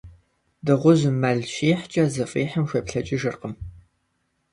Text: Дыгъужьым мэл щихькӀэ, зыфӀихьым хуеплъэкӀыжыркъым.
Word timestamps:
Дыгъужьым 0.65 1.15
мэл 1.21 1.39
щихькӀэ, 1.53 2.03
зыфӀихьым 2.13 2.65
хуеплъэкӀыжыркъым. 2.69 3.53